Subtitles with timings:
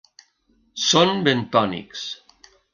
[0.85, 2.05] Són bentònics.